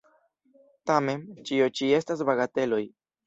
Tamen, 0.91 1.21
ĉio 1.49 1.67
ĉi 1.79 1.91
estas 1.99 2.25
bagateloj! 2.31 2.83